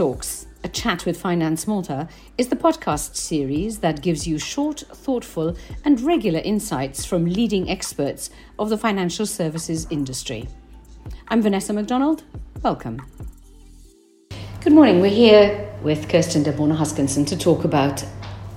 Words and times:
Talks, 0.00 0.46
a 0.64 0.68
chat 0.70 1.04
with 1.04 1.20
Finance 1.20 1.66
Malta, 1.66 2.08
is 2.38 2.48
the 2.48 2.56
podcast 2.56 3.16
series 3.16 3.80
that 3.80 4.00
gives 4.00 4.26
you 4.26 4.38
short, 4.38 4.80
thoughtful, 4.80 5.54
and 5.84 6.00
regular 6.00 6.40
insights 6.40 7.04
from 7.04 7.26
leading 7.26 7.68
experts 7.68 8.30
of 8.58 8.70
the 8.70 8.78
financial 8.78 9.26
services 9.26 9.86
industry. 9.90 10.48
I'm 11.28 11.42
Vanessa 11.42 11.74
McDonald. 11.74 12.22
Welcome. 12.62 13.02
Good 14.62 14.72
morning. 14.72 15.02
We're 15.02 15.10
here 15.10 15.70
with 15.82 16.08
Kirsten 16.08 16.44
Debono 16.44 16.78
Huskinson 16.78 17.26
to 17.26 17.36
talk 17.36 17.64
about 17.64 18.02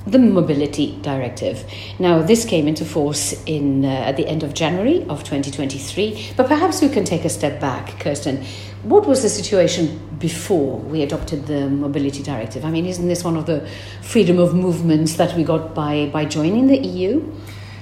the 0.05 0.20
Mobility 0.20 0.97
Directive. 1.01 1.63
Now, 1.97 2.21
this 2.21 2.45
came 2.45 2.67
into 2.67 2.83
force 2.83 3.41
in 3.45 3.85
uh, 3.85 3.88
at 3.88 4.17
the 4.17 4.27
end 4.27 4.44
of 4.44 4.53
January 4.53 5.05
of 5.07 5.23
2023, 5.23 6.34
but 6.35 6.48
perhaps 6.48 6.81
we 6.81 6.89
can 6.89 7.05
take 7.05 7.23
a 7.25 7.30
step 7.30 7.61
back, 7.61 7.99
Kirsten. 7.99 8.44
What 8.84 9.08
was 9.08 9.21
the 9.21 9.30
situation 9.30 9.99
before 10.20 10.77
we 10.77 11.03
adopted 11.03 11.47
the 11.47 11.70
Mobility 11.70 12.21
Directive? 12.21 12.66
I 12.66 12.71
mean, 12.71 12.85
isn't 12.85 13.08
this 13.08 13.23
one 13.23 13.38
of 13.38 13.45
the 13.45 13.67
freedom 14.02 14.39
of 14.39 14.53
movements 14.53 15.16
that 15.16 15.35
we 15.38 15.44
got 15.44 15.73
by, 15.73 16.09
by 16.11 16.25
joining 16.25 16.67
the 16.67 16.77
EU? 16.77 17.23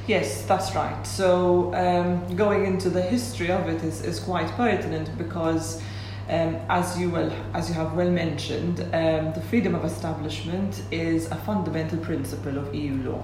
Yes, 0.07 0.43
that's 0.43 0.75
right. 0.75 1.07
So, 1.07 1.73
um, 1.73 2.35
going 2.35 2.65
into 2.65 2.89
the 2.89 3.01
history 3.01 3.49
of 3.49 3.67
it 3.67 3.83
is, 3.83 4.03
is 4.03 4.19
quite 4.19 4.47
pertinent 4.49 5.17
because 5.17 5.81
um, 6.29 6.55
as 6.69 6.97
you 6.99 7.09
will, 7.09 7.31
as 7.53 7.69
you 7.69 7.75
have 7.75 7.93
well 7.93 8.09
mentioned, 8.09 8.81
um, 8.93 9.33
the 9.33 9.41
freedom 9.49 9.75
of 9.75 9.83
establishment 9.83 10.83
is 10.91 11.29
a 11.31 11.35
fundamental 11.35 11.97
principle 11.99 12.57
of 12.57 12.73
EU 12.73 12.95
law. 13.09 13.23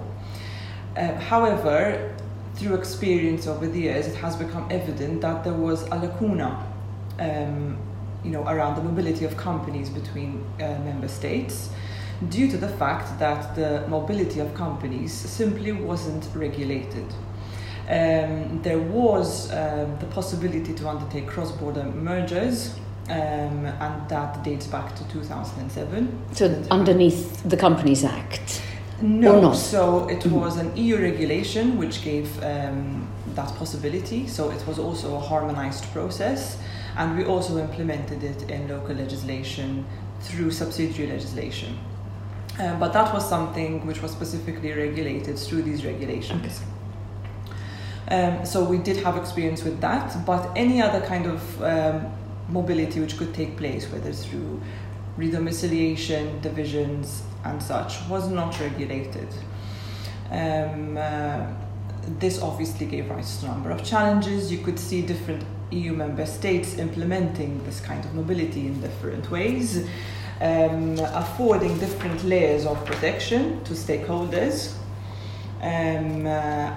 Uh, 0.96 1.14
however, 1.14 2.14
through 2.54 2.74
experience 2.74 3.46
over 3.46 3.66
the 3.66 3.80
years, 3.80 4.06
it 4.06 4.16
has 4.16 4.36
become 4.36 4.66
evident 4.70 5.20
that 5.20 5.44
there 5.44 5.52
was 5.52 5.82
a 5.84 5.94
lacuna, 5.94 6.66
um, 7.20 7.78
you 8.24 8.30
know, 8.30 8.42
around 8.48 8.74
the 8.74 8.82
mobility 8.82 9.24
of 9.24 9.36
companies 9.36 9.88
between 9.88 10.44
uh, 10.56 10.78
member 10.84 11.08
states, 11.08 11.70
due 12.30 12.50
to 12.50 12.56
the 12.56 12.68
fact 12.68 13.18
that 13.20 13.54
the 13.54 13.86
mobility 13.86 14.40
of 14.40 14.52
companies 14.54 15.12
simply 15.12 15.70
wasn't 15.70 16.28
regulated. 16.34 17.06
Um, 17.88 18.60
there 18.62 18.78
was 18.78 19.50
uh, 19.50 19.88
the 19.98 20.06
possibility 20.06 20.74
to 20.74 20.88
undertake 20.88 21.26
cross-border 21.26 21.84
mergers 21.84 22.74
um, 23.08 23.64
and 23.64 24.08
that 24.10 24.44
dates 24.44 24.66
back 24.66 24.94
to 24.96 25.08
2007. 25.08 26.34
So, 26.34 26.62
underneath 26.70 27.42
the 27.48 27.56
Companies 27.56 28.04
Act? 28.04 28.62
No, 29.00 29.54
so 29.54 30.08
it 30.08 30.26
was 30.26 30.56
an 30.56 30.76
EU 30.76 30.98
regulation 30.98 31.78
which 31.78 32.02
gave 32.02 32.42
um, 32.42 33.08
that 33.34 33.54
possibility. 33.54 34.26
So 34.26 34.50
it 34.50 34.66
was 34.66 34.78
also 34.78 35.14
a 35.14 35.20
harmonized 35.20 35.84
process, 35.92 36.58
and 36.96 37.16
we 37.16 37.24
also 37.24 37.58
implemented 37.58 38.24
it 38.24 38.50
in 38.50 38.68
local 38.68 38.96
legislation 38.96 39.86
through 40.20 40.50
subsidiary 40.50 41.12
legislation. 41.12 41.78
Um, 42.58 42.80
but 42.80 42.92
that 42.92 43.14
was 43.14 43.26
something 43.28 43.86
which 43.86 44.02
was 44.02 44.10
specifically 44.10 44.72
regulated 44.72 45.38
through 45.38 45.62
these 45.62 45.86
regulations. 45.86 46.60
Okay. 46.60 46.77
Um, 48.10 48.44
so 48.46 48.64
we 48.64 48.78
did 48.78 48.96
have 48.98 49.16
experience 49.16 49.62
with 49.62 49.80
that, 49.80 50.24
but 50.24 50.50
any 50.56 50.80
other 50.80 51.00
kind 51.06 51.26
of 51.26 51.62
um, 51.62 52.10
mobility 52.48 53.00
which 53.00 53.18
could 53.18 53.34
take 53.34 53.56
place, 53.56 53.90
whether 53.92 54.12
through 54.12 54.62
redomiciliation, 55.18 56.40
divisions, 56.40 57.22
and 57.44 57.62
such, 57.62 58.00
was 58.08 58.30
not 58.30 58.58
regulated. 58.60 59.28
Um, 60.30 60.96
uh, 60.96 61.46
this 62.18 62.40
obviously 62.40 62.86
gave 62.86 63.10
rise 63.10 63.38
to 63.38 63.46
a 63.46 63.48
number 63.48 63.70
of 63.70 63.84
challenges. 63.84 64.50
You 64.50 64.58
could 64.58 64.78
see 64.78 65.02
different 65.02 65.44
EU 65.70 65.92
member 65.92 66.24
states 66.24 66.78
implementing 66.78 67.62
this 67.64 67.80
kind 67.80 68.02
of 68.04 68.14
mobility 68.14 68.66
in 68.66 68.80
different 68.80 69.30
ways, 69.30 69.86
um, 70.40 70.98
affording 70.98 71.78
different 71.78 72.24
layers 72.24 72.64
of 72.64 72.82
protection 72.86 73.62
to 73.64 73.74
stakeholders. 73.74 74.74
Um, 75.60 76.26
uh, 76.26 76.30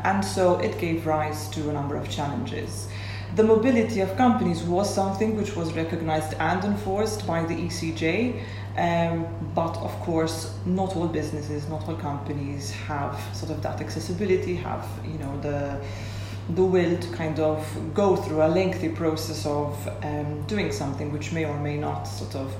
and 0.04 0.26
so 0.26 0.58
it 0.60 0.80
gave 0.80 1.06
rise 1.06 1.50
to 1.50 1.70
a 1.70 1.74
number 1.74 1.96
of 1.96 2.10
challenges. 2.10 2.88
The 3.36 3.44
mobility 3.44 4.02
of 4.02 4.18
companies 4.18 4.62
was 4.64 4.94
something 4.94 5.38
which 5.38 5.56
was 5.56 5.72
recognized 5.74 6.34
and 6.34 6.64
enforced 6.66 7.26
by 7.26 7.46
the 7.46 7.56
ECJ, 7.56 8.42
um, 8.78 9.26
but 9.56 9.78
of 9.78 9.92
course, 10.02 10.54
not 10.66 10.96
all 10.98 11.08
businesses, 11.08 11.70
not 11.70 11.88
all 11.88 11.96
companies 11.96 12.72
have 12.72 13.18
sort 13.34 13.52
of 13.52 13.62
that 13.64 13.80
accessibility, 13.80 14.56
have 14.56 14.86
you 15.06 15.18
know 15.20 15.40
the 15.42 15.80
the 16.56 16.64
will 16.64 16.98
to 16.98 17.08
kind 17.10 17.40
of 17.40 17.94
go 17.94 18.16
through 18.16 18.42
a 18.42 18.50
lengthy 18.50 18.90
process 18.90 19.46
of 19.46 19.88
um, 20.04 20.42
doing 20.48 20.72
something 20.72 21.12
which 21.12 21.32
may 21.32 21.46
or 21.46 21.58
may 21.60 21.78
not 21.78 22.04
sort 22.04 22.36
of 22.36 22.54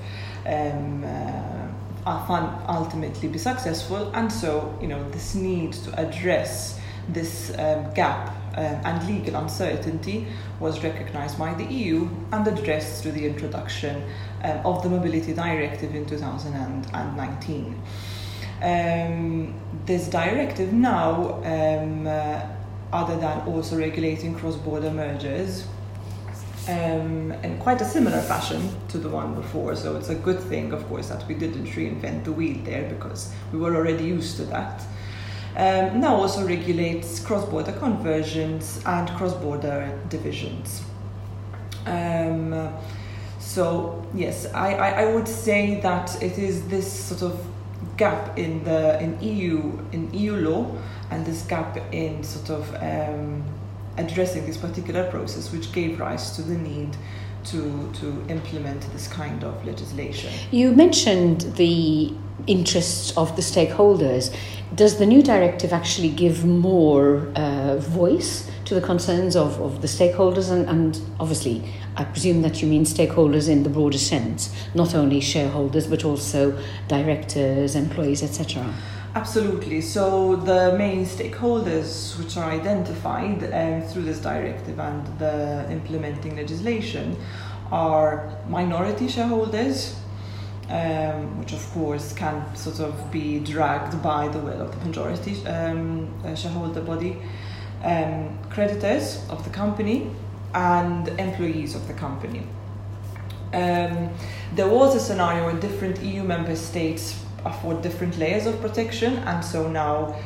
um, 0.46 1.04
uh, 1.04 1.68
ultimately 2.06 3.28
be 3.28 3.38
successful, 3.38 4.10
and 4.14 4.30
so 4.32 4.76
you 4.80 4.88
know 4.88 5.08
this 5.10 5.34
need 5.34 5.72
to 5.72 6.00
address 6.00 6.80
this 7.08 7.50
um, 7.58 7.92
gap 7.94 8.28
um, 8.56 8.64
and 8.84 9.06
legal 9.06 9.36
uncertainty 9.36 10.26
was 10.60 10.82
recognised 10.84 11.38
by 11.38 11.54
the 11.54 11.64
EU 11.64 12.08
and 12.32 12.46
addressed 12.46 13.02
through 13.02 13.12
the 13.12 13.26
introduction 13.26 14.02
um, 14.44 14.66
of 14.66 14.82
the 14.82 14.88
Mobility 14.88 15.32
Directive 15.32 15.94
in 15.94 16.06
2019. 16.06 17.82
Um, 18.62 19.54
this 19.86 20.08
directive 20.08 20.72
now, 20.72 21.42
um, 21.44 22.06
uh, 22.06 22.42
other 22.92 23.18
than 23.18 23.40
also 23.48 23.76
regulating 23.76 24.34
cross-border 24.34 24.90
mergers, 24.90 25.66
um, 26.68 27.32
in 27.42 27.58
quite 27.58 27.80
a 27.80 27.84
similar 27.84 28.20
fashion 28.20 28.70
to 28.88 28.98
the 28.98 29.08
one 29.08 29.34
before. 29.34 29.74
So 29.74 29.96
it's 29.96 30.10
a 30.10 30.14
good 30.14 30.40
thing, 30.40 30.72
of 30.72 30.86
course, 30.88 31.08
that 31.08 31.26
we 31.26 31.34
didn't 31.34 31.66
reinvent 31.66 32.24
the 32.24 32.32
wheel 32.32 32.58
there 32.64 32.88
because 32.88 33.32
we 33.52 33.58
were 33.58 33.74
already 33.74 34.04
used 34.04 34.36
to 34.36 34.44
that 34.44 34.82
um, 35.56 36.00
now 36.00 36.16
also 36.16 36.46
regulates 36.46 37.20
cross-border 37.20 37.72
conversions 37.72 38.80
and 38.86 39.08
cross-border 39.10 39.98
divisions. 40.08 40.82
Um, 41.84 42.72
so 43.38 44.06
yes, 44.14 44.46
I, 44.54 44.74
I, 44.74 44.88
I, 45.02 45.14
would 45.14 45.28
say 45.28 45.80
that 45.80 46.22
it 46.22 46.38
is 46.38 46.66
this 46.68 46.90
sort 46.90 47.22
of 47.22 47.44
gap 47.96 48.38
in 48.38 48.64
the 48.64 48.98
in 49.02 49.20
EU 49.20 49.78
in 49.90 50.14
EU 50.14 50.36
law 50.36 50.74
and 51.10 51.26
this 51.26 51.42
gap 51.42 51.76
in 51.92 52.22
sort 52.22 52.50
of 52.50 52.74
um, 52.76 53.44
addressing 53.98 54.46
this 54.46 54.56
particular 54.56 55.10
process 55.10 55.52
which 55.52 55.72
gave 55.72 56.00
rise 56.00 56.32
to 56.36 56.42
the 56.42 56.54
need 56.54 56.96
to 57.44 57.90
to 58.00 58.24
implement 58.28 58.80
this 58.92 59.08
kind 59.08 59.44
of 59.44 59.64
legislation. 59.64 60.30
You 60.50 60.72
mentioned 60.72 61.40
the 61.56 62.14
interests 62.46 63.16
of 63.16 63.34
the 63.36 63.42
stakeholders. 63.42 64.34
Does 64.74 64.98
the 64.98 65.06
new 65.06 65.22
directive 65.22 65.72
actually 65.72 66.08
give 66.08 66.44
more 66.44 67.30
uh, 67.36 67.76
voice 67.76 68.50
to 68.64 68.74
the 68.74 68.80
concerns 68.80 69.36
of, 69.36 69.60
of 69.60 69.82
the 69.82 69.88
stakeholders? 69.88 70.50
And, 70.50 70.68
and 70.68 71.00
obviously, 71.20 71.62
I 71.96 72.04
presume 72.04 72.42
that 72.42 72.62
you 72.62 72.68
mean 72.68 72.84
stakeholders 72.84 73.48
in 73.48 73.64
the 73.64 73.70
broader 73.70 73.98
sense, 73.98 74.54
not 74.74 74.94
only 74.94 75.20
shareholders, 75.20 75.86
but 75.86 76.04
also 76.04 76.58
directors, 76.88 77.74
employees, 77.74 78.22
etc. 78.22 78.72
Absolutely. 79.14 79.82
So 79.82 80.36
the 80.36 80.74
main 80.78 81.04
stakeholders 81.04 82.18
which 82.18 82.38
are 82.38 82.50
identified 82.50 83.44
um, 83.52 83.82
through 83.82 84.04
this 84.04 84.18
directive 84.20 84.78
and 84.78 85.06
the 85.18 85.70
implementing 85.70 86.36
legislation 86.36 87.18
are 87.70 88.34
minority 88.48 89.08
shareholders, 89.08 89.96
um, 90.70 91.38
which 91.38 91.52
of 91.52 91.62
course 91.72 92.14
can 92.14 92.56
sort 92.56 92.80
of 92.80 93.12
be 93.12 93.38
dragged 93.40 94.02
by 94.02 94.28
the 94.28 94.38
will 94.38 94.62
of 94.62 94.78
the 94.78 94.86
majority 94.86 95.46
um, 95.46 96.08
uh, 96.24 96.34
shareholder 96.34 96.80
body, 96.80 97.18
um, 97.84 98.38
creditors 98.48 99.28
of 99.28 99.44
the 99.44 99.50
company, 99.50 100.10
and 100.54 101.08
employees 101.20 101.74
of 101.74 101.86
the 101.86 101.94
company. 101.94 102.46
Um, 103.52 104.08
there 104.54 104.68
was 104.68 104.94
a 104.94 105.00
scenario 105.00 105.50
in 105.50 105.60
different 105.60 106.02
EU 106.02 106.22
member 106.22 106.56
states 106.56 107.21
afford 107.44 107.82
different 107.82 108.18
layers 108.18 108.46
of 108.46 108.60
protection, 108.60 109.16
and 109.18 109.44
so 109.44 109.68
now 109.68 110.16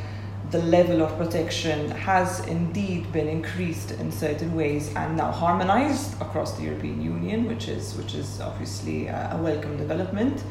the 0.51 0.59
level 0.59 1.03
of 1.03 1.17
protection 1.19 1.91
has 1.91 2.47
indeed 2.47 3.11
been 3.13 3.27
increased 3.27 3.91
in 3.93 4.13
certain 4.13 4.55
ways 4.55 4.95
and 4.95 5.17
now 5.17 5.31
harmonized 5.33 6.21
across 6.21 6.57
the 6.57 6.63
European 6.63 7.03
Union, 7.03 7.49
which 7.49 7.69
is 7.69 7.95
which 7.97 8.15
is 8.15 8.41
obviously 8.41 9.09
a, 9.09 9.39
welcome 9.43 9.77
development. 9.77 10.45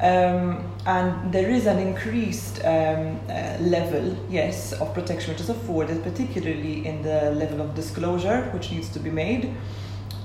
Um, 0.00 0.68
and 0.84 1.32
there 1.32 1.48
is 1.48 1.66
an 1.66 1.78
increased 1.78 2.58
um, 2.64 3.20
uh, 3.28 3.56
level, 3.60 4.16
yes, 4.28 4.72
of 4.72 4.92
protection 4.92 5.32
which 5.32 5.40
is 5.40 5.48
afforded, 5.48 6.02
particularly 6.02 6.84
in 6.84 7.02
the 7.02 7.30
level 7.30 7.60
of 7.60 7.74
disclosure 7.74 8.50
which 8.52 8.72
needs 8.72 8.88
to 8.90 8.98
be 8.98 9.10
made 9.10 9.54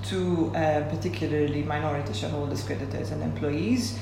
to 0.06 0.52
uh, 0.56 0.82
particularly 0.90 1.64
minority 1.64 2.14
shareholders, 2.14 2.64
creditors, 2.64 3.12
and 3.12 3.22
employees 3.22 4.00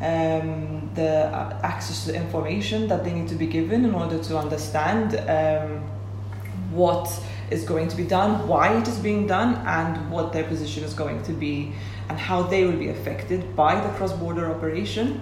um, 0.00 0.90
the 0.94 1.26
uh, 1.26 1.60
access 1.62 2.04
to 2.04 2.12
the 2.12 2.18
information 2.18 2.88
that 2.88 3.04
they 3.04 3.12
need 3.12 3.28
to 3.28 3.34
be 3.34 3.46
given 3.46 3.84
in 3.84 3.94
order 3.94 4.18
to 4.22 4.38
understand 4.38 5.16
um, 5.28 5.82
what 6.70 7.08
is 7.50 7.64
going 7.64 7.88
to 7.88 7.96
be 7.96 8.04
done, 8.04 8.48
why 8.48 8.76
it 8.76 8.88
is 8.88 8.98
being 8.98 9.26
done, 9.26 9.54
and 9.66 10.10
what 10.10 10.32
their 10.32 10.44
position 10.44 10.82
is 10.84 10.94
going 10.94 11.22
to 11.22 11.32
be 11.32 11.72
and 12.08 12.18
how 12.18 12.42
they 12.42 12.64
will 12.64 12.76
be 12.76 12.88
affected 12.88 13.54
by 13.56 13.80
the 13.80 13.88
cross 13.94 14.12
border 14.12 14.50
operation. 14.50 15.20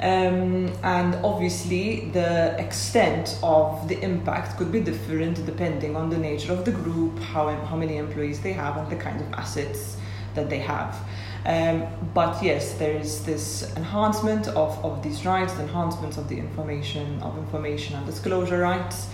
Um, 0.00 0.70
and 0.82 1.14
obviously, 1.24 2.10
the 2.10 2.54
extent 2.60 3.38
of 3.42 3.88
the 3.88 3.98
impact 4.02 4.58
could 4.58 4.70
be 4.70 4.80
different 4.80 5.46
depending 5.46 5.96
on 5.96 6.10
the 6.10 6.18
nature 6.18 6.52
of 6.52 6.66
the 6.66 6.72
group, 6.72 7.18
how, 7.18 7.48
how 7.48 7.76
many 7.76 7.96
employees 7.96 8.40
they 8.40 8.52
have, 8.52 8.76
and 8.76 8.90
the 8.90 8.96
kind 8.96 9.20
of 9.20 9.32
assets 9.32 9.96
that 10.34 10.50
they 10.50 10.58
have. 10.58 10.98
Um, 11.46 11.86
but 12.12 12.42
yes, 12.42 12.74
there 12.74 12.96
is 12.96 13.24
this 13.24 13.72
enhancement 13.76 14.48
of, 14.48 14.84
of 14.84 15.00
these 15.02 15.24
rights, 15.24 15.52
the 15.52 15.62
enhancement 15.62 16.18
of 16.18 16.28
the 16.28 16.36
information 16.36 17.22
of 17.22 17.38
information 17.38 17.94
and 17.94 18.04
disclosure 18.04 18.58
rights, 18.58 19.06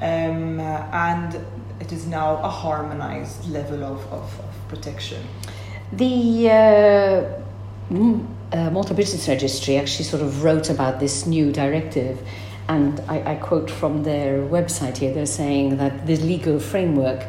um, 0.00 0.60
uh, 0.60 0.62
and 0.92 1.44
it 1.80 1.90
is 1.90 2.06
now 2.06 2.36
a 2.36 2.48
harmonized 2.48 3.50
level 3.50 3.82
of, 3.82 4.00
of, 4.12 4.38
of 4.38 4.68
protection. 4.68 5.20
The 5.92 6.48
uh, 6.48 7.40
uh, 8.52 8.70
Malta 8.70 8.94
Business 8.94 9.26
Registry 9.26 9.76
actually 9.76 10.04
sort 10.04 10.22
of 10.22 10.44
wrote 10.44 10.70
about 10.70 11.00
this 11.00 11.26
new 11.26 11.50
directive. 11.50 12.24
And 12.68 13.00
I, 13.08 13.32
I 13.32 13.34
quote 13.34 13.68
from 13.68 14.04
their 14.04 14.42
website 14.42 14.98
here, 14.98 15.12
they're 15.12 15.26
saying 15.26 15.78
that 15.78 16.06
the 16.06 16.16
legal 16.18 16.60
framework 16.60 17.26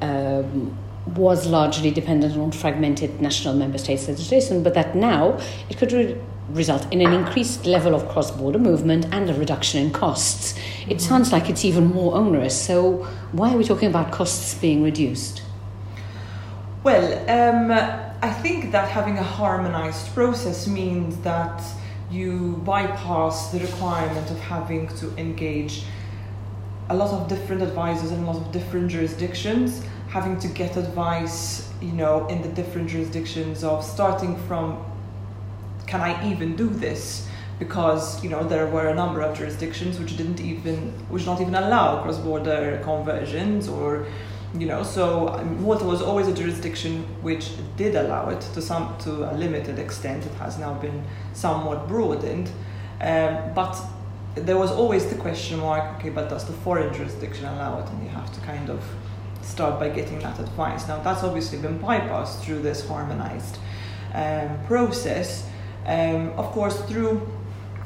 um, 0.00 0.76
was 1.06 1.46
largely 1.46 1.90
dependent 1.90 2.36
on 2.36 2.52
fragmented 2.52 3.20
national 3.20 3.54
member 3.54 3.78
states 3.78 4.08
legislation, 4.08 4.62
but 4.62 4.74
that 4.74 4.94
now 4.94 5.38
it 5.68 5.76
could 5.76 5.92
re- 5.92 6.16
result 6.50 6.90
in 6.92 7.00
an 7.00 7.12
increased 7.12 7.66
level 7.66 7.94
of 7.94 8.08
cross 8.08 8.30
border 8.30 8.58
movement 8.58 9.06
and 9.12 9.28
a 9.28 9.34
reduction 9.34 9.84
in 9.84 9.92
costs. 9.92 10.58
It 10.88 11.00
sounds 11.00 11.32
like 11.32 11.48
it's 11.48 11.64
even 11.64 11.86
more 11.86 12.14
onerous. 12.14 12.60
So, 12.60 13.08
why 13.32 13.52
are 13.52 13.56
we 13.56 13.64
talking 13.64 13.88
about 13.88 14.12
costs 14.12 14.54
being 14.54 14.82
reduced? 14.82 15.42
Well, 16.84 17.12
um, 17.30 17.70
I 18.22 18.32
think 18.32 18.72
that 18.72 18.88
having 18.88 19.18
a 19.18 19.22
harmonized 19.22 20.12
process 20.14 20.66
means 20.66 21.16
that 21.18 21.62
you 22.10 22.60
bypass 22.64 23.50
the 23.50 23.60
requirement 23.60 24.30
of 24.30 24.38
having 24.40 24.88
to 24.96 25.16
engage 25.16 25.84
a 26.90 26.94
lot 26.94 27.10
of 27.10 27.28
different 27.28 27.62
advisors 27.62 28.10
in 28.10 28.22
a 28.22 28.26
lot 28.26 28.36
of 28.36 28.52
different 28.52 28.90
jurisdictions 28.90 29.82
having 30.12 30.38
to 30.38 30.48
get 30.48 30.76
advice, 30.76 31.70
you 31.80 31.92
know, 31.92 32.26
in 32.28 32.42
the 32.42 32.48
different 32.48 32.90
jurisdictions 32.90 33.64
of 33.64 33.82
starting 33.82 34.36
from 34.46 34.84
can 35.86 36.00
I 36.00 36.30
even 36.30 36.54
do 36.54 36.68
this? 36.68 37.26
Because 37.58 38.22
you 38.22 38.30
know 38.30 38.42
there 38.44 38.66
were 38.66 38.88
a 38.88 38.94
number 38.94 39.20
of 39.20 39.36
jurisdictions 39.36 39.98
which 39.98 40.16
didn't 40.16 40.40
even, 40.40 40.76
which 41.08 41.26
not 41.26 41.40
even 41.40 41.54
allow 41.54 42.02
cross-border 42.02 42.80
conversions, 42.82 43.68
or 43.68 44.06
you 44.58 44.66
know. 44.66 44.82
So 44.82 45.28
um, 45.28 45.62
Malta 45.62 45.84
was 45.84 46.02
always 46.02 46.28
a 46.28 46.34
jurisdiction 46.34 47.04
which 47.22 47.44
did 47.76 47.94
allow 47.94 48.28
it 48.30 48.40
to 48.54 48.60
some 48.60 48.96
to 49.04 49.10
a 49.30 49.34
limited 49.34 49.78
extent. 49.78 50.26
It 50.26 50.34
has 50.34 50.58
now 50.58 50.74
been 50.74 51.04
somewhat 51.32 51.88
broadened, 51.88 52.50
um, 53.00 53.52
but 53.54 53.74
there 54.34 54.58
was 54.58 54.70
always 54.70 55.06
the 55.06 55.16
question 55.16 55.60
mark. 55.60 55.84
Okay, 55.96 56.10
but 56.10 56.28
does 56.28 56.44
the 56.44 56.56
foreign 56.64 56.92
jurisdiction 56.92 57.44
allow 57.46 57.80
it? 57.80 57.88
And 57.90 58.02
you 58.02 58.10
have 58.10 58.32
to 58.34 58.40
kind 58.40 58.68
of 58.70 58.82
start 59.44 59.78
by 59.78 59.88
getting 59.88 60.18
that 60.20 60.38
advice. 60.38 60.88
Now, 60.88 61.02
that's 61.02 61.22
obviously 61.22 61.58
been 61.58 61.78
bypassed 61.78 62.40
through 62.40 62.62
this 62.62 62.86
harmonized 62.86 63.58
um, 64.14 64.58
process. 64.66 65.48
Um, 65.86 66.30
of 66.30 66.46
course, 66.52 66.80
through 66.82 67.26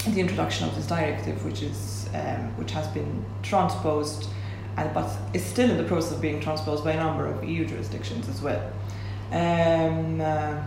the 0.06 0.20
introduction 0.20 0.68
of 0.68 0.74
this 0.76 0.86
directive, 0.86 1.44
which 1.44 1.62
is 1.62 2.08
um, 2.14 2.56
which 2.56 2.70
has 2.72 2.86
been 2.88 3.24
transposed, 3.42 4.28
and 4.76 4.92
but 4.94 5.10
is 5.34 5.44
still 5.44 5.70
in 5.70 5.76
the 5.76 5.84
process 5.84 6.12
of 6.12 6.20
being 6.20 6.40
transposed 6.40 6.84
by 6.84 6.92
a 6.92 6.96
number 6.96 7.26
of 7.26 7.42
EU 7.44 7.64
jurisdictions 7.66 8.28
as 8.28 8.40
well. 8.42 8.70
Um, 9.32 10.20
uh, 10.20 10.62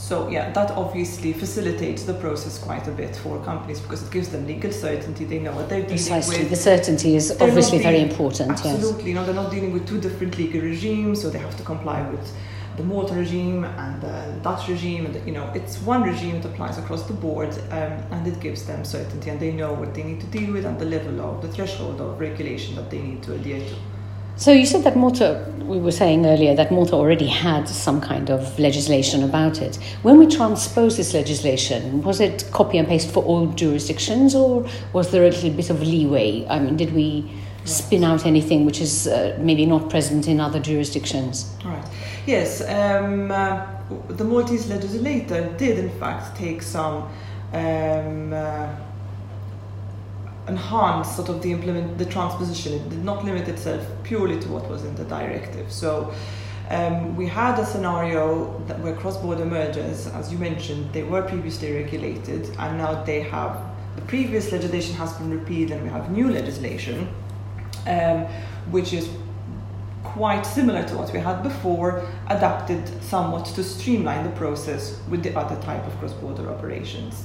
so 0.00 0.28
yeah, 0.30 0.50
that 0.52 0.70
obviously 0.72 1.34
facilitates 1.34 2.04
the 2.04 2.14
process 2.14 2.58
quite 2.58 2.88
a 2.88 2.90
bit 2.90 3.14
for 3.14 3.38
companies 3.44 3.80
because 3.80 4.02
it 4.02 4.10
gives 4.10 4.30
them 4.30 4.46
legal 4.46 4.72
certainty. 4.72 5.24
They 5.26 5.38
know 5.38 5.52
what 5.52 5.68
they're 5.68 5.82
dealing 5.82 5.96
Precisely. 5.98 6.38
with. 6.38 6.50
The 6.50 6.56
certainty 6.56 7.16
is 7.16 7.28
They're 7.28 7.46
obviously 7.46 7.78
not 7.78 7.84
very 7.84 8.00
important. 8.00 8.50
Absolutely, 8.50 8.98
Yes. 9.00 9.08
you 9.08 9.14
know, 9.14 9.24
they're 9.26 9.34
not 9.34 9.50
dealing 9.50 9.72
with 9.74 9.86
two 9.86 10.00
different 10.00 10.38
legal 10.38 10.62
regimes, 10.62 11.20
so 11.20 11.28
they 11.28 11.38
have 11.38 11.54
to 11.58 11.62
comply 11.62 12.00
with 12.10 12.32
the 12.78 12.82
Malta 12.82 13.14
regime 13.14 13.64
and 13.64 14.00
the 14.00 14.16
Dutch 14.42 14.68
regime, 14.68 15.04
and 15.04 15.14
you 15.26 15.34
know, 15.34 15.46
it's 15.54 15.76
one 15.82 16.02
regime 16.02 16.40
that 16.40 16.48
applies 16.50 16.78
across 16.78 17.02
the 17.06 17.12
board, 17.12 17.50
um, 17.70 17.92
and 18.12 18.26
it 18.26 18.40
gives 18.40 18.64
them 18.64 18.86
certainty, 18.86 19.28
and 19.28 19.38
they 19.38 19.52
know 19.52 19.74
what 19.74 19.92
they 19.94 20.02
need 20.02 20.20
to 20.22 20.26
deal 20.28 20.50
with 20.54 20.64
and 20.64 20.78
the 20.78 20.86
level 20.86 21.20
of 21.20 21.42
the 21.42 21.48
threshold 21.48 22.00
of 22.00 22.18
regulation 22.18 22.74
that 22.74 22.90
they 22.90 23.00
need 23.00 23.22
to 23.22 23.34
adhere 23.34 23.60
to. 23.60 23.74
So 24.36 24.52
you 24.52 24.64
said 24.64 24.84
that 24.84 24.96
Malta, 24.96 25.46
we 25.64 25.78
were 25.78 25.92
saying 25.92 26.24
earlier 26.24 26.54
that 26.54 26.72
Malta 26.72 26.94
already 26.94 27.26
had 27.26 27.68
some 27.68 28.00
kind 28.00 28.30
of 28.30 28.58
legislation 28.58 29.22
about 29.22 29.60
it. 29.60 29.76
When 30.02 30.18
we 30.18 30.26
transposed 30.26 30.96
this 30.96 31.12
legislation, 31.12 32.02
was 32.02 32.20
it 32.20 32.48
copy 32.50 32.78
and 32.78 32.88
paste 32.88 33.10
for 33.10 33.22
all 33.24 33.48
jurisdictions 33.48 34.34
or 34.34 34.66
was 34.92 35.10
there 35.10 35.24
a 35.24 35.30
little 35.30 35.50
bit 35.50 35.70
of 35.70 35.82
leeway? 35.82 36.46
I 36.48 36.58
mean, 36.58 36.76
did 36.76 36.94
we 36.94 37.30
spin 37.64 38.04
out 38.04 38.26
anything 38.26 38.64
which 38.64 38.80
is 38.80 39.06
uh, 39.06 39.36
maybe 39.40 39.66
not 39.66 39.90
present 39.90 40.26
in 40.26 40.40
other 40.40 40.58
jurisdictions? 40.58 41.54
Right. 41.64 41.84
Yes, 42.26 42.62
um, 42.62 43.30
uh, 43.30 43.66
the 44.08 44.24
Maltese 44.24 44.68
legislator 44.68 45.52
did 45.56 45.78
in 45.78 45.90
fact 45.98 46.36
take 46.36 46.62
some 46.62 47.08
um, 47.52 48.32
uh, 48.32 48.74
enhance 50.52 51.08
sort 51.16 51.28
of 51.28 51.36
the 51.44 51.50
implement 51.56 51.98
the 52.02 52.08
transposition. 52.16 52.72
It 52.78 52.84
did 52.94 53.04
not 53.10 53.24
limit 53.24 53.46
itself 53.48 53.82
purely 54.08 54.38
to 54.44 54.48
what 54.54 54.64
was 54.68 54.84
in 54.84 54.94
the 54.96 55.04
directive. 55.04 55.66
So. 55.72 56.12
Um, 56.78 57.16
we 57.16 57.26
had 57.26 57.58
a 57.58 57.66
scenario 57.66 58.44
where 58.82 58.94
cross-border 58.94 59.44
mergers, 59.44 60.06
as 60.06 60.30
you 60.30 60.38
mentioned, 60.38 60.92
they 60.92 61.02
were 61.02 61.22
previously 61.22 61.72
regulated, 61.72 62.42
and 62.60 62.78
now 62.78 63.02
they 63.02 63.22
have 63.22 63.52
the 63.96 64.02
previous 64.02 64.52
legislation 64.52 64.94
has 64.94 65.12
been 65.14 65.30
repealed, 65.30 65.72
and 65.72 65.82
we 65.82 65.88
have 65.88 66.12
new 66.12 66.30
legislation, 66.30 67.08
um, 67.88 68.18
which 68.70 68.92
is 68.92 69.08
quite 70.04 70.42
similar 70.42 70.82
to 70.84 70.96
what 70.96 71.12
we 71.12 71.18
had 71.18 71.42
before, 71.42 72.06
adapted 72.28 72.82
somewhat 73.02 73.46
to 73.46 73.64
streamline 73.64 74.24
the 74.24 74.36
process 74.36 75.00
with 75.10 75.22
the 75.22 75.36
other 75.36 75.60
type 75.62 75.84
of 75.86 75.98
cross-border 75.98 76.48
operations. 76.48 77.24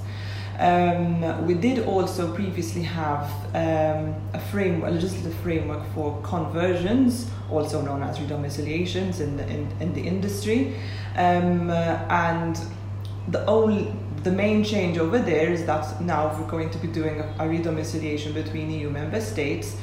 Um, 0.60 1.46
we 1.46 1.54
did 1.54 1.86
also 1.86 2.34
previously 2.34 2.84
have 2.84 3.30
um, 3.54 4.16
a 4.34 4.40
framework, 4.52 4.92
a 4.92 4.94
legislative 4.94 5.34
framework 5.36 5.86
for 5.94 6.22
conversions, 6.22 7.30
also 7.50 7.82
known 7.82 8.02
as 8.04 8.20
redomiciliations 8.20 9.20
in 9.20 9.38
the, 9.38 9.48
in, 9.48 9.70
in 9.82 9.94
the 9.94 10.02
industry. 10.02 10.76
Um, 11.16 11.70
uh, 11.70 11.74
and 12.10 12.60
the 13.28 13.46
only 13.46 13.94
the 14.24 14.32
main 14.32 14.64
change 14.64 14.98
over 14.98 15.20
there 15.20 15.52
is 15.52 15.66
that 15.66 16.02
now 16.02 16.36
we're 16.40 16.48
going 16.48 16.70
to 16.72 16.78
be 16.80 16.88
doing 16.88 17.20
a, 17.20 17.24
a 17.40 17.48
redomiciliation 17.48 18.34
between 18.34 18.72
EU 18.72 18.90
member 18.90 19.22
states, 19.22 19.76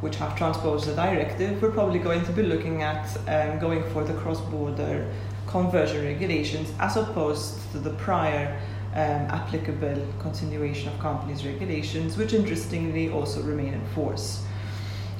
which 0.00 0.16
have 0.16 0.36
transposed 0.36 0.86
the 0.86 0.94
directive. 0.94 1.62
We're 1.62 1.70
probably 1.70 1.98
going 1.98 2.24
to 2.24 2.32
be 2.32 2.42
looking 2.42 2.82
at 2.82 3.16
um, 3.28 3.58
going 3.58 3.82
for 3.92 4.04
the 4.04 4.12
cross-border 4.14 5.10
conversion 5.46 6.04
regulations 6.04 6.72
as 6.80 6.96
opposed 6.96 7.70
to 7.72 7.78
the 7.78 7.90
prior 7.90 8.60
um, 8.94 9.26
applicable 9.28 10.06
continuation 10.20 10.88
of 10.88 10.98
companies 11.00 11.44
regulations, 11.44 12.16
which 12.16 12.32
interestingly 12.32 13.10
also 13.10 13.42
remain 13.42 13.74
in 13.74 13.84
force. 13.88 14.44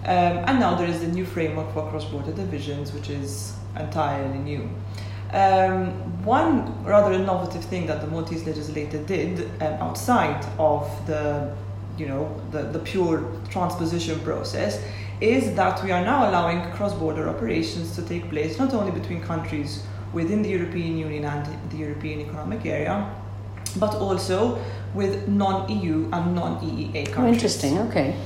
Um, 0.04 0.44
and 0.46 0.60
now 0.60 0.74
there 0.74 0.86
is 0.86 1.02
a 1.02 1.08
new 1.08 1.24
framework 1.24 1.72
for 1.72 1.88
cross-border 1.90 2.32
divisions, 2.32 2.92
which 2.92 3.10
is 3.10 3.54
entirely 3.76 4.38
new. 4.38 4.68
Um, 5.32 6.24
one 6.24 6.84
rather 6.84 7.12
innovative 7.12 7.64
thing 7.64 7.86
that 7.86 8.00
the 8.00 8.06
Maltese 8.06 8.46
legislator 8.46 9.02
did 9.02 9.50
um, 9.60 9.72
outside 9.82 10.44
of 10.58 10.88
the, 11.06 11.52
you 11.98 12.06
know, 12.06 12.40
the, 12.52 12.62
the 12.62 12.78
pure 12.78 13.32
transposition 13.50 14.20
process 14.20 14.80
is 15.20 15.54
that 15.56 15.82
we 15.82 15.90
are 15.90 16.04
now 16.04 16.28
allowing 16.28 16.70
cross-border 16.72 17.28
operations 17.28 17.96
to 17.96 18.02
take 18.02 18.28
place 18.30 18.58
not 18.58 18.72
only 18.74 18.92
between 18.92 19.20
countries 19.20 19.84
within 20.12 20.42
the 20.42 20.50
European 20.50 20.96
Union 20.96 21.24
and 21.24 21.70
the 21.70 21.76
European 21.76 22.20
Economic 22.20 22.64
Area, 22.66 23.10
but 23.76 23.94
also 23.94 24.58
with 24.94 25.28
non-EU 25.28 26.08
and 26.12 26.34
non-EEA 26.34 27.06
countries. 27.06 27.18
Oh, 27.18 27.26
interesting. 27.26 27.78
Okay. 27.78 28.16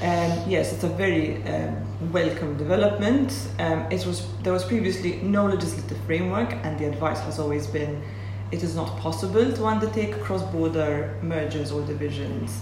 Um, 0.00 0.50
yes, 0.50 0.72
it's 0.72 0.84
a 0.84 0.88
very 0.88 1.42
um, 1.44 2.12
welcome 2.12 2.56
development. 2.56 3.48
Um, 3.58 3.86
it 3.90 4.04
was 4.04 4.26
there 4.42 4.52
was 4.52 4.64
previously 4.64 5.20
no 5.22 5.46
legislative 5.46 5.98
framework, 6.06 6.52
and 6.64 6.78
the 6.78 6.86
advice 6.86 7.20
has 7.20 7.38
always 7.38 7.66
been 7.66 8.02
it 8.50 8.62
is 8.62 8.76
not 8.76 8.98
possible 8.98 9.52
to 9.52 9.66
undertake 9.66 10.20
cross-border 10.20 11.18
mergers 11.22 11.72
or 11.72 11.82
divisions 11.82 12.60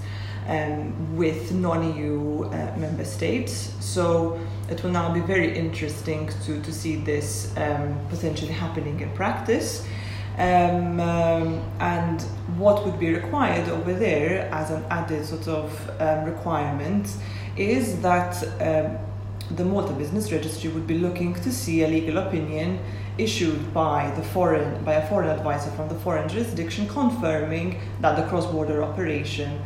um, 0.49 1.17
with 1.17 1.53
non-EU 1.53 2.45
uh, 2.45 2.75
member 2.77 3.05
states. 3.05 3.75
So 3.81 4.41
it 4.71 4.83
will 4.83 4.91
now 4.91 5.13
be 5.13 5.21
very 5.21 5.57
interesting 5.57 6.31
to, 6.45 6.61
to 6.63 6.73
see 6.73 6.97
this 6.97 7.53
um, 7.57 7.99
potentially 8.09 8.53
happening 8.53 9.01
in 9.01 9.11
practice. 9.11 9.87
Um, 10.39 10.99
um, 10.99 11.63
what 12.63 12.85
would 12.87 12.99
be 12.99 13.13
required 13.13 13.69
over 13.69 13.93
there 13.93 14.49
as 14.53 14.71
an 14.71 14.85
added 14.89 15.27
sort 15.27 15.49
of 15.49 15.91
um, 16.01 16.25
requirement 16.25 17.09
is 17.57 18.01
that 18.01 18.33
um, 18.61 18.99
the 19.57 19.65
Malta 19.65 19.93
Business 19.93 20.31
Registry 20.31 20.71
would 20.71 20.87
be 20.87 20.99
looking 20.99 21.35
to 21.35 21.53
see 21.53 21.83
a 21.83 21.89
legal 21.89 22.19
opinion 22.19 22.79
issued 23.19 23.75
by 23.75 24.11
the 24.17 24.23
foreign 24.23 24.83
by 24.85 24.95
a 24.95 25.09
foreign 25.09 25.29
advisor 25.29 25.71
from 25.73 25.89
the 25.89 25.95
foreign 25.97 26.29
jurisdiction 26.29 26.89
confirming 26.89 27.79
that 28.01 28.17
the 28.17 28.27
cross-border 28.31 28.83
operation 28.83 29.61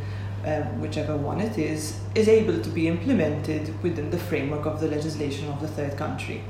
um, 0.45 0.81
whichever 0.81 1.15
one 1.15 1.39
it 1.39 1.57
is 1.57 1.99
is 2.15 2.27
able 2.27 2.59
to 2.61 2.69
be 2.69 2.87
implemented 2.87 3.63
within 3.83 4.09
the 4.09 4.17
framework 4.17 4.65
of 4.65 4.81
the 4.81 4.87
legislation 4.87 5.47
of 5.49 5.61
the 5.61 5.67
third 5.67 5.95
country 5.97 6.43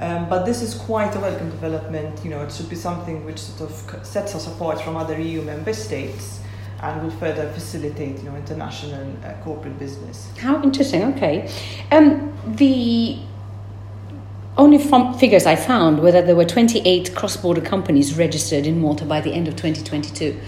um, 0.00 0.28
but 0.28 0.44
this 0.44 0.62
is 0.62 0.74
quite 0.74 1.14
a 1.14 1.20
welcome 1.20 1.50
development 1.50 2.22
you 2.24 2.30
know 2.30 2.42
it 2.42 2.52
should 2.52 2.68
be 2.68 2.76
something 2.76 3.24
which 3.24 3.38
sort 3.38 3.70
of 3.70 4.06
sets 4.06 4.34
us 4.34 4.46
apart 4.46 4.80
from 4.80 4.96
other 4.96 5.18
EU 5.18 5.42
member 5.42 5.72
states 5.72 6.40
and 6.82 7.02
will 7.02 7.18
further 7.18 7.50
facilitate 7.52 8.18
you 8.18 8.24
know 8.24 8.36
international 8.36 9.16
uh, 9.24 9.32
corporate 9.44 9.78
business 9.78 10.30
how 10.38 10.62
interesting 10.62 11.04
okay 11.04 11.50
um, 11.92 12.32
the 12.46 13.18
only 14.58 14.78
from 14.78 15.18
figures 15.18 15.46
I 15.46 15.56
found 15.56 16.00
were 16.00 16.12
that 16.12 16.26
there 16.26 16.36
were 16.36 16.44
28 16.44 17.14
cross 17.14 17.36
border 17.36 17.60
companies 17.60 18.16
registered 18.16 18.66
in 18.66 18.80
Malta 18.80 19.04
by 19.04 19.20
the 19.20 19.32
end 19.32 19.48
of 19.48 19.56
2022. 19.56 20.38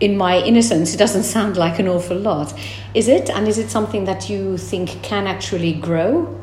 In 0.00 0.16
my 0.16 0.38
innocence, 0.38 0.94
it 0.94 0.96
doesn't 0.96 1.24
sound 1.24 1.56
like 1.56 1.78
an 1.78 1.86
awful 1.86 2.16
lot. 2.16 2.54
Is 2.94 3.08
it? 3.08 3.30
And 3.30 3.46
is 3.46 3.58
it 3.58 3.70
something 3.70 4.04
that 4.06 4.28
you 4.30 4.56
think 4.56 5.02
can 5.02 5.26
actually 5.26 5.74
grow? 5.74 6.40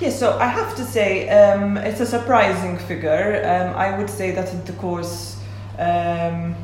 Yes, 0.00 0.18
so 0.18 0.36
I 0.38 0.46
have 0.46 0.74
to 0.74 0.84
say 0.84 1.28
um, 1.28 1.76
it's 1.76 2.00
a 2.00 2.06
surprising 2.06 2.78
figure. 2.78 3.40
Um, 3.44 3.76
I 3.76 3.96
would 3.96 4.10
say 4.10 4.32
that 4.32 4.52
in 4.52 4.64
the 4.64 4.72
course 4.72 5.40
um, 5.78 6.56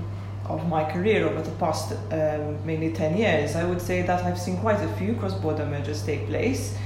of 0.46 0.66
my 0.68 0.82
career 0.90 1.28
over 1.28 1.40
the 1.40 1.52
past 1.52 1.92
um, 2.10 2.66
mainly 2.66 2.92
10 2.92 3.16
years, 3.16 3.54
I 3.54 3.64
would 3.64 3.80
say 3.80 4.02
that 4.02 4.25
I've 4.25 4.38
seen 4.38 4.56
quite 4.58 4.80
a 4.82 4.88
few 4.94 5.14
cross 5.14 5.34
border 5.34 5.64
mergers 5.64 6.04
take 6.04 6.26
place. 6.26 6.76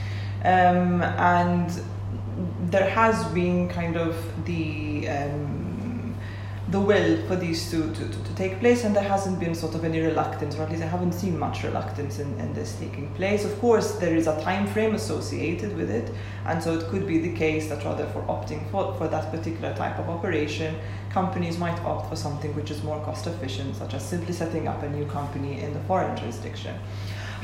Um, 0.45 1.01
and 1.03 1.71
there 2.71 2.91
has 2.91 3.25
been 3.33 3.67
kind 3.71 3.97
of 3.97 4.15
the 4.45 5.09
um, 5.09 5.64
the 6.75 6.81
will 6.81 7.17
for 7.29 7.37
these 7.37 7.71
two 7.71 7.95
to, 7.95 8.09
to, 8.09 8.25
to, 8.25 8.35
take 8.35 8.59
place, 8.59 8.83
and 8.83 8.97
there 8.97 9.09
hasn't 9.17 9.39
been 9.39 9.55
sort 9.55 9.77
of 9.77 9.85
any 9.85 10.01
reluctance, 10.01 10.57
or 10.57 10.63
at 10.63 10.71
least 10.71 10.83
I 10.83 10.87
haven't 10.87 11.13
seen 11.13 11.39
much 11.39 11.63
reluctance 11.63 12.19
in, 12.19 12.29
in 12.41 12.53
this 12.53 12.75
taking 12.81 13.15
place. 13.15 13.45
Of 13.45 13.57
course, 13.61 13.93
there 14.01 14.17
is 14.17 14.27
a 14.27 14.41
time 14.43 14.67
frame 14.67 14.97
associated 14.97 15.77
with 15.77 15.89
it, 15.89 16.13
and 16.47 16.61
so 16.61 16.77
it 16.77 16.85
could 16.87 17.07
be 17.07 17.19
the 17.19 17.33
case 17.33 17.69
that 17.69 17.85
rather 17.85 18.07
for 18.07 18.23
opting 18.23 18.69
for, 18.73 18.93
for 18.95 19.07
that 19.07 19.31
particular 19.31 19.73
type 19.77 20.01
of 20.01 20.11
operation, 20.11 20.75
companies 21.11 21.59
might 21.59 21.79
opt 21.85 22.11
for 22.11 22.17
something 22.17 22.53
which 22.57 22.73
is 22.73 22.83
more 22.83 23.01
cost 23.05 23.29
efficient, 23.29 23.77
such 23.77 23.95
as 23.95 24.05
simply 24.05 24.33
setting 24.33 24.67
up 24.67 24.83
a 24.83 24.91
new 24.91 25.07
company 25.07 25.61
in 25.61 25.73
the 25.75 25.81
foreign 25.81 26.17
jurisdiction. 26.17 26.75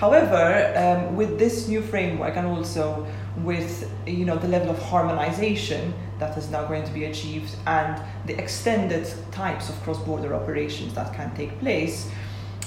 However, 0.00 0.72
um, 0.76 1.14
with 1.14 1.38
this 1.38 1.68
new 1.68 1.82
framework 1.82 2.34
and 2.38 2.46
also 2.46 3.06
with 3.44 3.90
you 4.06 4.24
know 4.24 4.38
the 4.38 4.48
level 4.48 4.70
of 4.70 4.78
harmonization 4.78 5.92
that 6.18 6.38
is 6.38 6.50
now 6.50 6.64
going 6.66 6.84
to 6.84 6.92
be 6.92 7.04
achieved 7.04 7.54
and 7.66 8.02
the 8.24 8.34
extended 8.42 9.06
types 9.30 9.68
of 9.68 9.74
cross-border 9.82 10.34
operations 10.34 10.94
that 10.94 11.12
can 11.14 11.34
take 11.36 11.52
place, 11.60 12.08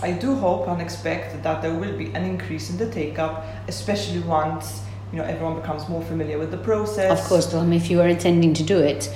I 0.04 0.12
do 0.12 0.36
hope 0.36 0.68
and 0.68 0.80
expect 0.80 1.42
that 1.42 1.64
there 1.64 1.74
will 1.74 1.98
be 1.98 2.14
an 2.14 2.24
increase 2.24 2.70
in 2.70 2.78
the 2.78 2.90
take-up, 2.92 3.44
especially 3.68 4.20
once 4.20 4.84
you 5.12 5.18
know 5.18 5.26
everyone 5.26 5.56
becomes 5.56 5.90
more 5.90 6.04
familiar 6.04 6.38
with 6.38 6.52
the 6.52 6.58
process. 6.58 7.20
Of 7.20 7.28
course, 7.28 7.52
Tom, 7.52 7.74
if 7.74 7.90
you 7.90 8.00
are 8.00 8.08
intending 8.08 8.54
to 8.54 8.64
do 8.64 8.78
it, 8.78 9.12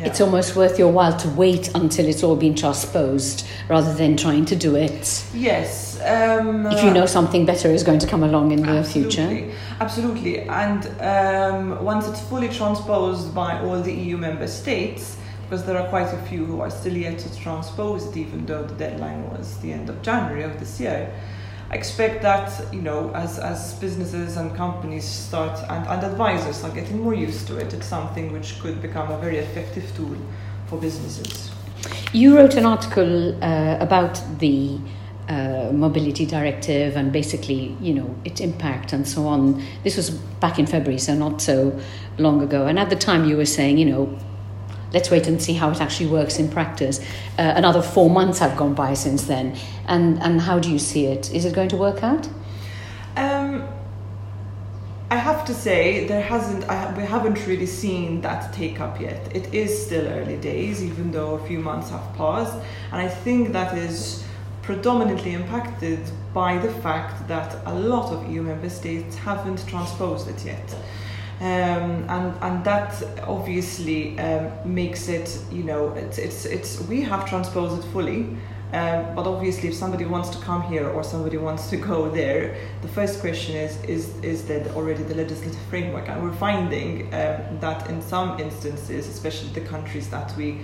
yeah. 0.00 0.06
it's 0.06 0.20
almost 0.20 0.56
worth 0.56 0.78
your 0.78 0.90
while 0.90 1.16
to 1.18 1.28
wait 1.30 1.70
until 1.74 2.06
it's 2.06 2.22
all 2.22 2.36
been 2.36 2.54
transposed 2.54 3.46
rather 3.68 3.92
than 3.94 4.16
trying 4.16 4.44
to 4.46 4.56
do 4.56 4.74
it. 4.76 5.24
Yes. 5.34 6.00
Um, 6.00 6.66
if 6.66 6.82
you 6.82 6.90
know 6.90 7.06
something 7.06 7.44
better 7.44 7.68
is 7.68 7.82
going 7.82 7.98
to 7.98 8.06
come 8.06 8.22
along 8.22 8.52
in 8.52 8.62
the 8.62 8.78
absolutely, 8.78 9.12
future. 9.12 9.56
Absolutely. 9.80 10.40
And 10.40 10.86
um, 11.00 11.84
once 11.84 12.08
it's 12.08 12.20
fully 12.20 12.48
transposed 12.48 13.34
by 13.34 13.60
all 13.60 13.80
the 13.80 13.92
EU 13.92 14.16
member 14.16 14.48
states, 14.48 15.18
because 15.42 15.66
there 15.66 15.76
are 15.76 15.88
quite 15.88 16.12
a 16.14 16.22
few 16.28 16.44
who 16.44 16.60
are 16.60 16.70
still 16.70 16.96
yet 16.96 17.18
to 17.18 17.36
transpose 17.38 18.06
it, 18.06 18.16
even 18.16 18.46
though 18.46 18.62
the 18.62 18.74
deadline 18.76 19.28
was 19.30 19.58
the 19.58 19.72
end 19.72 19.90
of 19.90 20.00
January 20.00 20.44
of 20.44 20.58
this 20.60 20.80
year. 20.80 21.12
I 21.70 21.76
expect 21.76 22.22
that 22.22 22.74
you 22.74 22.82
know 22.82 23.12
as, 23.14 23.38
as 23.38 23.74
businesses 23.74 24.36
and 24.36 24.54
companies 24.56 25.04
start 25.04 25.56
and, 25.68 25.86
and 25.86 26.02
advisors 26.02 26.64
are 26.64 26.70
getting 26.70 27.00
more 27.00 27.14
used 27.14 27.46
to 27.46 27.58
it, 27.58 27.72
it's 27.72 27.86
something 27.86 28.32
which 28.32 28.58
could 28.60 28.82
become 28.82 29.08
a 29.10 29.18
very 29.18 29.38
effective 29.38 29.84
tool 29.94 30.16
for 30.66 30.80
businesses. 30.80 31.50
You 32.12 32.36
wrote 32.36 32.54
an 32.54 32.66
article 32.66 33.36
uh, 33.42 33.76
about 33.78 34.20
the 34.40 34.78
uh, 35.28 35.70
mobility 35.72 36.26
directive 36.26 36.96
and 36.96 37.12
basically 37.12 37.76
you 37.80 37.94
know 37.94 38.16
its 38.24 38.40
impact 38.40 38.92
and 38.92 39.06
so 39.06 39.28
on. 39.28 39.62
This 39.84 39.96
was 39.96 40.10
back 40.10 40.58
in 40.58 40.66
February, 40.66 40.98
so 40.98 41.14
not 41.14 41.40
so 41.40 41.78
long 42.18 42.42
ago. 42.42 42.66
And 42.66 42.80
at 42.80 42.90
the 42.90 42.96
time, 42.96 43.26
you 43.26 43.36
were 43.36 43.46
saying 43.46 43.78
you 43.78 43.84
know 43.84 44.18
let's 44.92 45.10
wait 45.10 45.26
and 45.26 45.40
see 45.40 45.54
how 45.54 45.70
it 45.70 45.80
actually 45.80 46.08
works 46.08 46.38
in 46.38 46.48
practice. 46.48 47.00
Uh, 47.38 47.52
another 47.56 47.82
four 47.82 48.10
months 48.10 48.38
have 48.38 48.56
gone 48.56 48.74
by 48.74 48.94
since 48.94 49.24
then. 49.24 49.56
And, 49.86 50.22
and 50.22 50.40
how 50.40 50.58
do 50.58 50.70
you 50.70 50.78
see 50.78 51.06
it? 51.06 51.32
Is 51.32 51.44
it 51.44 51.54
going 51.54 51.68
to 51.70 51.76
work 51.76 52.02
out? 52.02 52.28
Um, 53.16 53.66
I 55.10 55.16
have 55.16 55.44
to 55.46 55.54
say, 55.54 56.06
there 56.06 56.22
hasn't, 56.22 56.68
I, 56.68 56.96
we 56.96 57.02
haven't 57.02 57.44
really 57.46 57.66
seen 57.66 58.20
that 58.20 58.52
take 58.52 58.80
up 58.80 59.00
yet. 59.00 59.34
It 59.34 59.52
is 59.52 59.86
still 59.86 60.06
early 60.06 60.36
days, 60.36 60.84
even 60.84 61.10
though 61.10 61.34
a 61.34 61.46
few 61.46 61.58
months 61.58 61.90
have 61.90 62.14
passed. 62.14 62.54
And 62.92 63.00
I 63.00 63.08
think 63.08 63.52
that 63.52 63.76
is 63.76 64.24
predominantly 64.62 65.32
impacted 65.32 65.98
by 66.32 66.58
the 66.58 66.72
fact 66.74 67.26
that 67.26 67.56
a 67.66 67.74
lot 67.74 68.12
of 68.12 68.30
EU 68.30 68.42
member 68.42 68.70
states 68.70 69.16
haven't 69.16 69.66
transposed 69.66 70.28
it 70.28 70.44
yet. 70.44 70.76
Um, 71.40 72.04
and 72.10 72.34
and 72.42 72.64
that 72.64 73.02
obviously 73.26 74.18
um, 74.18 74.52
makes 74.62 75.08
it 75.08 75.42
you 75.50 75.62
know 75.62 75.94
it's 75.94 76.18
it's 76.18 76.44
it's 76.44 76.80
we 76.82 77.00
have 77.00 77.26
transposed 77.26 77.82
it 77.82 77.88
fully. 77.92 78.36
Um, 78.72 79.16
but 79.16 79.26
obviously, 79.26 79.68
if 79.68 79.74
somebody 79.74 80.04
wants 80.04 80.28
to 80.28 80.38
come 80.38 80.62
here 80.62 80.88
or 80.88 81.02
somebody 81.02 81.38
wants 81.38 81.70
to 81.70 81.76
go 81.92 82.10
there, 82.10 82.56
the 82.82 82.88
first 82.88 83.20
question 83.20 83.56
is: 83.56 83.82
is 83.84 84.14
is 84.22 84.44
there 84.44 84.68
already 84.74 85.02
the 85.02 85.14
legislative 85.14 85.62
framework? 85.70 86.08
And 86.08 86.22
we're 86.22 86.36
finding 86.36 87.06
um, 87.06 87.58
that 87.60 87.88
in 87.88 88.02
some 88.02 88.38
instances, 88.38 89.08
especially 89.08 89.48
the 89.52 89.66
countries 89.66 90.10
that 90.10 90.36
we 90.36 90.60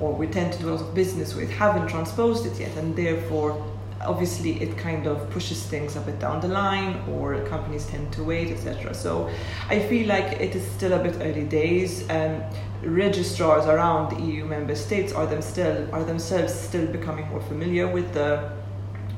or 0.00 0.12
we 0.12 0.26
tend 0.26 0.52
to 0.52 0.58
do 0.58 0.68
a 0.68 0.72
lot 0.72 0.80
of 0.80 0.94
business 0.94 1.34
with, 1.36 1.48
haven't 1.48 1.86
transposed 1.86 2.44
it 2.44 2.58
yet, 2.58 2.76
and 2.76 2.96
therefore 2.96 3.64
obviously 4.04 4.60
it 4.62 4.76
kind 4.76 5.06
of 5.06 5.28
pushes 5.30 5.62
things 5.64 5.96
a 5.96 6.00
bit 6.00 6.18
down 6.18 6.40
the 6.40 6.48
line 6.48 6.96
or 7.08 7.40
companies 7.46 7.86
tend 7.86 8.12
to 8.12 8.22
wait 8.22 8.50
etc 8.50 8.92
so 8.94 9.30
i 9.68 9.78
feel 9.78 10.06
like 10.06 10.40
it 10.40 10.54
is 10.54 10.66
still 10.72 10.92
a 10.92 11.02
bit 11.02 11.16
early 11.20 11.44
days 11.44 12.08
um, 12.10 12.42
registrars 12.82 13.66
around 13.66 14.10
the 14.10 14.22
eu 14.24 14.44
member 14.44 14.74
states 14.74 15.12
are 15.12 15.26
them 15.26 15.42
still 15.42 15.88
are 15.94 16.04
themselves 16.04 16.52
still 16.52 16.86
becoming 16.86 17.26
more 17.28 17.40
familiar 17.42 17.86
with 17.86 18.12
the 18.12 18.50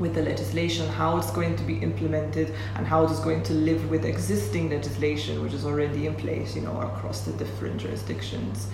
with 0.00 0.14
the 0.14 0.22
legislation, 0.22 0.88
how 0.88 1.16
it's 1.18 1.30
going 1.30 1.56
to 1.56 1.62
be 1.62 1.78
implemented, 1.78 2.52
and 2.74 2.86
how 2.86 3.04
it 3.04 3.10
is 3.10 3.20
going 3.20 3.42
to 3.44 3.52
live 3.52 3.90
with 3.90 4.04
existing 4.04 4.70
legislation 4.70 5.42
which 5.42 5.52
is 5.52 5.64
already 5.64 6.06
in 6.06 6.14
place, 6.14 6.56
you 6.56 6.62
know, 6.62 6.80
across 6.80 7.20
the 7.20 7.32
different 7.32 7.78
jurisdictions. 7.78 8.66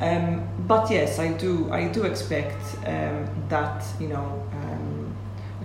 Um, 0.00 0.48
but 0.66 0.90
yes, 0.90 1.18
I 1.18 1.32
do, 1.32 1.70
I 1.70 1.88
do 1.88 2.04
expect 2.04 2.60
um, 2.86 3.28
that, 3.48 3.84
you 4.00 4.08
know, 4.08 4.48
um, 4.52 5.01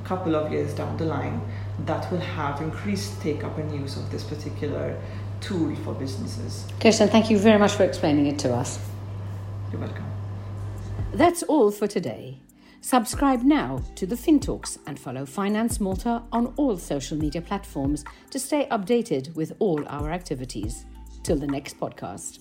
couple 0.07 0.35
of 0.35 0.51
years 0.51 0.73
down 0.73 0.95
the 0.97 1.05
line 1.05 1.41
that 1.85 2.09
will 2.11 2.19
have 2.19 2.61
increased 2.61 3.19
take 3.21 3.43
up 3.43 3.57
and 3.57 3.71
use 3.73 3.97
of 3.97 4.09
this 4.09 4.23
particular 4.23 4.97
tool 5.41 5.75
for 5.77 5.93
businesses. 5.93 6.65
Kirsten, 6.79 7.09
thank 7.09 7.29
you 7.29 7.37
very 7.37 7.59
much 7.59 7.73
for 7.73 7.83
explaining 7.83 8.27
it 8.27 8.39
to 8.39 8.53
us. 8.53 8.79
You're 9.71 9.81
welcome. 9.81 10.05
That's 11.13 11.43
all 11.43 11.71
for 11.71 11.87
today. 11.87 12.39
Subscribe 12.81 13.41
now 13.41 13.83
to 13.95 14.05
the 14.05 14.15
FinTalks 14.15 14.77
and 14.87 14.97
follow 14.97 15.25
Finance 15.25 15.81
Malta 15.81 16.23
on 16.31 16.53
all 16.55 16.77
social 16.77 17.17
media 17.17 17.41
platforms 17.41 18.05
to 18.29 18.39
stay 18.39 18.65
updated 18.71 19.35
with 19.35 19.53
all 19.59 19.83
our 19.87 20.11
activities. 20.11 20.85
Till 21.23 21.35
the 21.37 21.47
next 21.47 21.77
podcast. 21.77 22.39